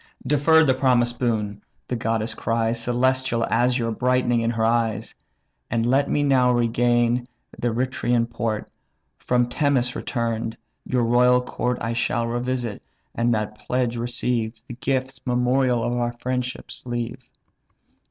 "Defer 0.25 0.63
the 0.63 0.73
promised 0.73 1.19
boon 1.19 1.61
(the 1.87 1.95
goddess 1.95 2.33
cries, 2.33 2.81
Celestial 2.81 3.45
azure 3.51 3.91
brightening 3.91 4.41
in 4.41 4.49
her 4.49 4.65
eyes), 4.65 5.13
And 5.69 5.85
let 5.85 6.09
me 6.09 6.23
now 6.23 6.51
regain 6.51 7.27
the 7.59 7.67
Reithrian 7.67 8.27
port; 8.27 8.67
From 9.19 9.47
Temese 9.47 9.93
return'd, 9.95 10.57
your 10.87 11.03
royal 11.03 11.39
court 11.39 11.77
I 11.81 11.93
shall 11.93 12.25
revisit, 12.25 12.81
and 13.13 13.31
that 13.35 13.59
pledge 13.59 13.95
receive; 13.95 14.59
And 14.67 14.79
gifts, 14.79 15.21
memorial 15.27 15.83
of 15.83 15.93
our 15.93 16.13
friendship, 16.13 16.71
leave." 16.83 17.29